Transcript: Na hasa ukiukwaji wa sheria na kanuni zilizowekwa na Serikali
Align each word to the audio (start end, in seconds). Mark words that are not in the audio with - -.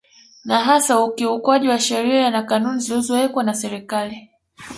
Na 0.45 0.59
hasa 0.63 0.99
ukiukwaji 0.99 1.67
wa 1.67 1.79
sheria 1.79 2.29
na 2.29 2.43
kanuni 2.43 2.79
zilizowekwa 2.79 3.43
na 3.43 3.53
Serikali 3.53 4.29